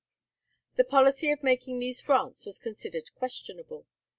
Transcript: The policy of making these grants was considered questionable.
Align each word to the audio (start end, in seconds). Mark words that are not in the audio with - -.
The 0.77 0.83
policy 0.83 1.29
of 1.31 1.43
making 1.43 1.77
these 1.77 2.01
grants 2.01 2.43
was 2.43 2.57
considered 2.57 3.13
questionable. 3.13 3.85